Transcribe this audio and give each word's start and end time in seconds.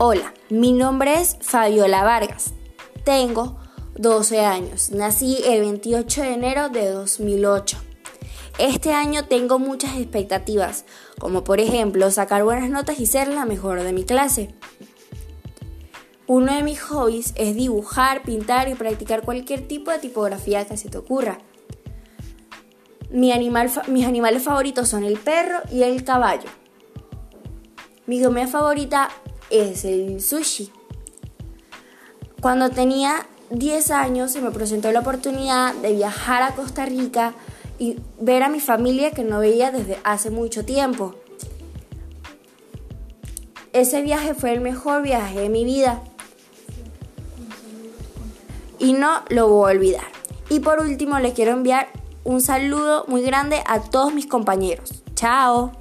Hola, 0.00 0.32
mi 0.48 0.70
nombre 0.70 1.20
es 1.20 1.38
Fabiola 1.40 2.04
Vargas. 2.04 2.52
Tengo 3.02 3.58
12 3.96 4.38
años. 4.38 4.92
Nací 4.92 5.38
el 5.44 5.62
28 5.62 6.22
de 6.22 6.34
enero 6.34 6.68
de 6.68 6.88
2008. 6.90 7.76
Este 8.58 8.92
año 8.92 9.24
tengo 9.24 9.58
muchas 9.58 9.96
expectativas, 9.96 10.84
como 11.18 11.42
por 11.42 11.58
ejemplo 11.58 12.12
sacar 12.12 12.44
buenas 12.44 12.70
notas 12.70 13.00
y 13.00 13.06
ser 13.06 13.26
la 13.26 13.44
mejor 13.44 13.82
de 13.82 13.92
mi 13.92 14.04
clase. 14.04 14.54
Uno 16.28 16.54
de 16.54 16.62
mis 16.62 16.80
hobbies 16.80 17.34
es 17.34 17.56
dibujar, 17.56 18.22
pintar 18.22 18.68
y 18.68 18.76
practicar 18.76 19.22
cualquier 19.22 19.66
tipo 19.66 19.90
de 19.90 19.98
tipografía 19.98 20.64
que 20.64 20.76
se 20.76 20.90
te 20.90 20.98
ocurra. 20.98 21.38
mis 23.10 23.34
animales 23.34 24.42
favoritos 24.44 24.88
son 24.88 25.02
el 25.02 25.18
perro 25.18 25.58
y 25.72 25.82
el 25.82 26.04
caballo. 26.04 26.48
Mi 28.06 28.22
comida 28.22 28.46
favorita 28.46 29.10
es 29.50 29.84
el 29.84 30.20
sushi. 30.20 30.70
Cuando 32.40 32.70
tenía 32.70 33.26
10 33.50 33.90
años 33.90 34.32
se 34.32 34.40
me 34.40 34.50
presentó 34.50 34.92
la 34.92 35.00
oportunidad 35.00 35.74
de 35.74 35.92
viajar 35.92 36.42
a 36.42 36.54
Costa 36.54 36.84
Rica 36.86 37.34
y 37.78 37.96
ver 38.20 38.42
a 38.42 38.48
mi 38.48 38.60
familia 38.60 39.10
que 39.12 39.24
no 39.24 39.40
veía 39.40 39.70
desde 39.70 39.98
hace 40.04 40.30
mucho 40.30 40.64
tiempo. 40.64 41.14
Ese 43.72 44.02
viaje 44.02 44.34
fue 44.34 44.52
el 44.52 44.60
mejor 44.60 45.02
viaje 45.02 45.40
de 45.40 45.48
mi 45.48 45.64
vida 45.64 46.02
y 48.78 48.92
no 48.92 49.22
lo 49.28 49.48
voy 49.48 49.70
a 49.70 49.74
olvidar. 49.74 50.06
Y 50.50 50.60
por 50.60 50.80
último 50.80 51.18
le 51.18 51.32
quiero 51.32 51.52
enviar 51.52 51.88
un 52.24 52.40
saludo 52.40 53.04
muy 53.08 53.22
grande 53.22 53.62
a 53.66 53.80
todos 53.80 54.14
mis 54.14 54.26
compañeros. 54.26 55.02
Chao. 55.14 55.72